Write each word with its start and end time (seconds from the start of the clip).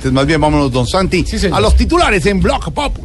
Entonces, 0.00 0.14
más 0.14 0.26
bien 0.26 0.40
vámonos, 0.40 0.70
don 0.70 0.86
Santi, 0.86 1.24
a 1.50 1.58
los 1.58 1.74
titulares 1.74 2.24
en 2.26 2.38
Blog 2.40 2.72
Pop. 2.72 2.96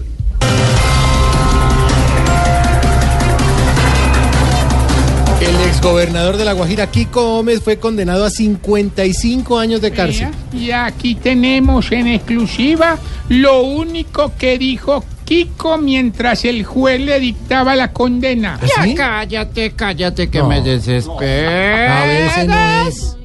El 5.42 5.56
exgobernador 5.68 6.38
de 6.38 6.46
La 6.46 6.54
Guajira, 6.54 6.92
Kiko 6.92 7.24
Gómez, 7.38 7.62
fue 7.64 7.78
condenado 7.80 8.26
a 8.26 8.30
55 8.30 9.58
años 9.58 9.82
de 9.82 9.92
cárcel. 9.92 10.28
Y 10.54 10.70
aquí 10.70 11.16
tenemos 11.16 11.92
en 11.92 12.08
exclusiva 12.10 13.00
lo 13.28 13.64
único 13.64 14.32
que 14.38 14.60
dijo 14.60 15.04
Kiko 15.26 15.80
mientras 15.80 16.46
el 16.46 16.64
juez 16.64 17.02
le 17.02 17.20
dictaba 17.20 17.76
la 17.76 17.92
condena. 17.92 18.60
¿Ah, 18.62 18.84
sí? 18.84 18.94
Cállate, 18.94 19.72
cállate 19.72 20.30
que 20.30 20.38
No. 20.38 20.48
me 20.48 20.62
desespero. 20.62 21.92
A 21.92 22.06
veces 22.06 22.48
no 22.48 22.88
es. 22.88 23.18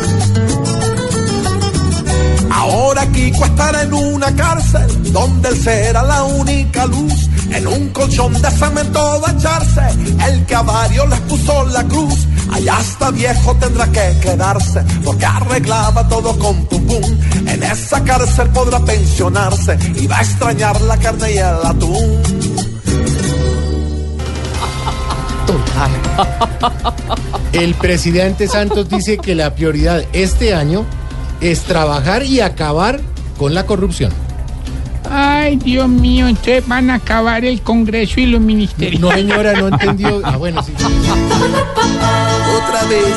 Kiko 3.07 3.45
estará 3.45 3.83
en 3.83 3.93
una 3.93 4.35
cárcel 4.35 5.11
donde 5.11 5.49
él 5.49 5.57
será 5.57 6.03
la 6.03 6.23
única 6.23 6.85
luz. 6.85 7.29
En 7.51 7.67
un 7.67 7.89
colchón 7.89 8.33
de 8.33 8.49
cemento 8.51 9.21
va 9.21 9.29
a 9.29 9.31
echarse 9.31 9.81
el 10.27 10.45
que 10.45 10.55
a 10.55 10.61
varios 10.61 11.09
les 11.09 11.19
puso 11.21 11.65
la 11.67 11.83
cruz. 11.83 12.27
Allá 12.51 12.77
hasta 12.77 13.11
viejo 13.11 13.55
tendrá 13.55 13.87
que 13.87 14.15
quedarse 14.21 14.83
porque 15.03 15.25
arreglaba 15.25 16.07
todo 16.07 16.37
con 16.37 16.65
pum 16.65 16.85
pum. 16.85 17.19
En 17.47 17.63
esa 17.63 18.03
cárcel 18.03 18.49
podrá 18.49 18.79
pensionarse 18.79 19.77
y 19.95 20.07
va 20.07 20.19
a 20.19 20.21
extrañar 20.21 20.81
la 20.81 20.97
carne 20.97 21.33
y 21.33 21.37
el 21.37 21.65
atún. 21.65 22.21
El 27.53 27.73
presidente 27.75 28.47
Santos 28.47 28.87
dice 28.89 29.17
que 29.17 29.35
la 29.35 29.53
prioridad 29.53 30.03
este 30.13 30.53
año 30.53 30.85
es 31.41 31.63
trabajar 31.63 32.23
y 32.23 32.39
acabar 32.39 33.01
con 33.37 33.53
la 33.53 33.65
corrupción. 33.65 34.13
Ay, 35.09 35.57
Dios 35.57 35.89
mío, 35.89 36.27
entonces 36.27 36.65
van 36.67 36.89
a 36.89 36.95
acabar 36.95 37.43
el 37.43 37.61
Congreso 37.61 38.21
y 38.21 38.27
los 38.27 38.39
ministerios. 38.39 39.01
No, 39.01 39.11
señora, 39.11 39.51
no 39.53 39.67
entendió. 39.67 40.21
Ah, 40.23 40.37
bueno, 40.37 40.63
sí. 40.63 40.71
otra 40.73 40.87
vez. 42.87 43.15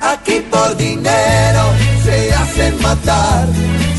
Aquí 0.00 0.42
por 0.50 0.76
dinero 0.76 1.62
se 2.02 2.34
hacen 2.34 2.82
matar, 2.82 3.46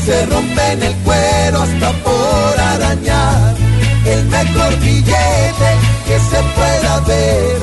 se 0.04 0.26
rompen 0.26 0.82
el 0.82 0.92
cuero 0.96 1.62
hasta 1.62 1.92
por 2.02 2.60
arañar. 2.60 3.54
El 4.04 4.26
mejor 4.26 4.78
billete 4.80 5.70
que 6.06 6.20
se 6.20 6.42
pueda 6.54 7.00
ver, 7.06 7.56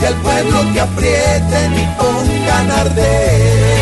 que 0.00 0.06
el 0.06 0.14
pueblo 0.14 0.72
que 0.72 0.80
aprieten 0.80 1.74
y 1.74 1.86
pongan 1.98 2.70
a 2.70 2.80
arder. 2.80 3.80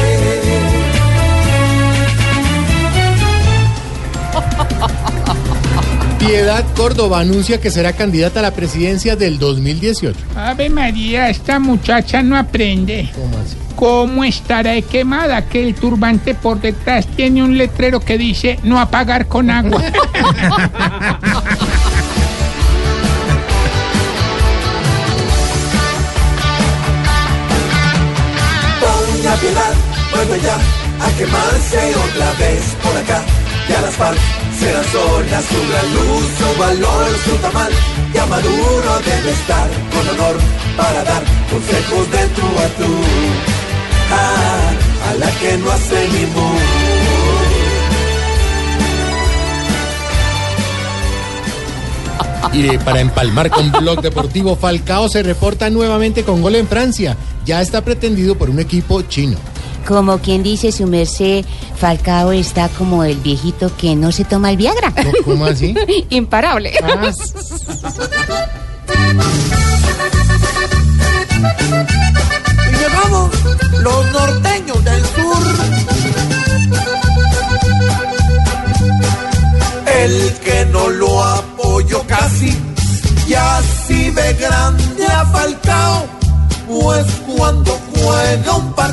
Piedad 6.19 6.65
Córdoba 6.77 7.21
anuncia 7.21 7.61
que 7.61 7.71
será 7.71 7.93
candidata 7.93 8.41
a 8.41 8.43
la 8.43 8.51
presidencia 8.51 9.17
del 9.17 9.39
2018. 9.39 10.19
Ave 10.37 10.69
María, 10.69 11.31
esta 11.31 11.59
muchacha 11.59 12.23
no 12.23 12.37
aprende. 12.37 13.09
¿Cómo 13.15 13.39
así? 13.39 13.57
¿Cómo 13.77 14.25
estará 14.25 14.73
de 14.73 14.83
quemada? 14.83 15.47
Que 15.47 15.67
el 15.67 15.75
turbante 15.75 16.35
por 16.35 16.61
detrás 16.61 17.07
tiene 17.07 17.45
un 17.45 17.57
letrero 17.57 18.01
que 18.01 18.19
dice 18.19 18.59
no 18.65 18.81
apagar 18.81 19.29
con 19.29 19.51
agua. 19.51 19.81
vuelve 30.19 30.41
ya 30.43 30.57
a 31.07 31.09
quemarse 31.17 31.79
otra 31.95 32.33
vez 32.43 32.63
por 32.83 32.97
acá. 32.97 33.23
Ya 33.69 33.81
las 33.83 33.95
FARC 33.95 34.19
se 34.59 34.71
sola 34.93 35.41
su 35.51 35.61
gran 35.71 35.89
luz, 35.95 36.25
su 36.39 36.59
valor, 36.59 37.09
su 37.25 37.35
tamal. 37.37 37.73
Ya 38.15 38.27
Maduro 38.27 38.93
debe 39.05 39.31
estar 39.31 39.69
con 39.93 40.09
honor 40.13 40.37
para 40.77 41.05
dar 41.05 41.23
consejos 41.51 42.11
de 42.11 42.23
tú 42.37 42.47
a 42.65 42.69
tú. 42.79 42.93
Ah, 44.11 44.71
a 45.11 45.15
la 45.15 45.31
que 45.39 45.59
no 45.59 45.71
hace 45.71 46.09
ni 46.09 46.27
mu. 46.35 46.51
Y 52.53 52.79
para 52.79 53.01
empalmar 53.01 53.51
con 53.51 53.71
Blog 53.71 54.01
Deportivo, 54.01 54.57
Falcao 54.57 55.09
se 55.09 55.23
reporta 55.23 55.69
nuevamente 55.71 56.25
con 56.25 56.41
gol 56.41 56.55
en 56.57 56.67
Francia. 56.67 57.17
Ya 57.45 57.61
está 57.61 57.83
pretendido 57.83 58.37
por 58.37 58.49
un 58.51 58.59
equipo 58.59 59.03
chino. 59.03 59.39
Como 59.89 60.19
quien 60.19 60.43
dice 60.43 60.71
su 60.71 60.87
merced, 60.87 61.47
Falcao 61.77 62.31
está 62.33 62.69
como 62.69 63.05
el 63.05 63.17
viejito 63.17 63.75
que 63.75 63.97
no 63.97 64.13
se 64.13 64.25
toma 64.27 64.51
el 64.51 64.59
Viagra. 64.59 64.93
¿Cómo- 64.95 65.13
¿Cómo 65.25 65.47
así? 65.47 65.75
Imparable. 66.11 66.75
Ah, 66.83 67.11
Y 72.67 72.77
llegamos 72.77 73.31
los 73.81 74.13
norteños 74.13 74.85
del 74.85 75.05
sur. 75.05 75.43
El 80.01 80.33
que 80.45 80.67
no 80.67 80.89
lo 80.91 81.23
apoyó 81.25 82.03
casi 82.07 82.57
y 83.27 83.35
así 83.35 84.11
ve 84.11 84.35
grande 84.35 85.07
a 85.07 85.25
Falcao, 85.27 86.07
pues 86.69 87.07
cuando 87.27 87.79
juega 87.95 88.57
un 88.57 88.73
partido 88.75 88.88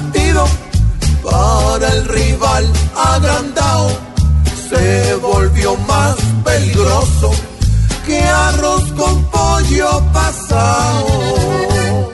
agrandado, 3.16 3.90
se 4.70 5.16
volvió 5.16 5.76
más 5.88 6.16
peligroso 6.44 7.31
que 8.06 8.20
arroz 8.20 8.84
con 8.92 9.24
pollo 9.31 10.03
pasado. 10.12 12.12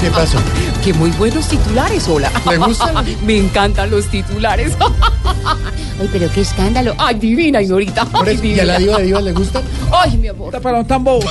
¿Qué 0.00 0.10
pasó? 0.10 0.38
Que 0.84 0.92
muy 0.92 1.10
buenos 1.12 1.46
titulares, 1.46 2.06
hola. 2.08 2.30
¿Le 2.50 2.56
gustan? 2.58 3.04
Me 3.24 3.38
encantan 3.38 3.90
los 3.90 4.06
titulares. 4.06 4.76
Ay, 6.00 6.08
pero 6.12 6.30
qué 6.32 6.40
escándalo. 6.42 6.94
Ay, 6.98 7.14
divina, 7.14 7.62
Ignorita. 7.62 8.06
Ay, 8.12 8.38
¿Y 8.42 8.60
a 8.60 8.64
la 8.64 8.78
diva 8.78 8.98
de 8.98 9.04
divas 9.04 9.22
le 9.22 9.32
gustan? 9.32 9.62
Ay, 9.92 10.16
mi 10.18 10.28
amor. 10.28 10.60
para 10.60 10.80
un 10.80 10.86
tambor. 10.86 11.24